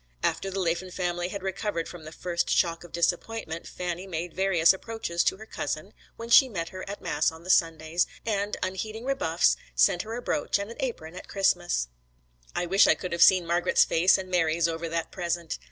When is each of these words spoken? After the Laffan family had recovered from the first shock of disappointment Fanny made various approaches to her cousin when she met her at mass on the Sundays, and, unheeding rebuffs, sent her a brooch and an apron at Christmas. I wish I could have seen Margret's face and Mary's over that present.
After 0.23 0.49
the 0.49 0.57
Laffan 0.59 0.89
family 0.89 1.27
had 1.29 1.43
recovered 1.43 1.87
from 1.87 2.05
the 2.05 2.11
first 2.11 2.49
shock 2.49 2.83
of 2.83 2.91
disappointment 2.91 3.67
Fanny 3.67 4.07
made 4.07 4.33
various 4.33 4.73
approaches 4.73 5.23
to 5.25 5.37
her 5.37 5.45
cousin 5.45 5.93
when 6.15 6.27
she 6.29 6.49
met 6.49 6.69
her 6.69 6.83
at 6.89 7.01
mass 7.03 7.31
on 7.31 7.43
the 7.43 7.51
Sundays, 7.51 8.07
and, 8.25 8.57
unheeding 8.63 9.05
rebuffs, 9.05 9.57
sent 9.75 10.01
her 10.01 10.15
a 10.15 10.21
brooch 10.23 10.57
and 10.57 10.71
an 10.71 10.77
apron 10.79 11.13
at 11.15 11.27
Christmas. 11.27 11.87
I 12.55 12.65
wish 12.65 12.87
I 12.87 12.95
could 12.95 13.11
have 13.11 13.21
seen 13.21 13.45
Margret's 13.45 13.83
face 13.85 14.17
and 14.17 14.31
Mary's 14.31 14.67
over 14.67 14.89
that 14.89 15.11
present. 15.11 15.59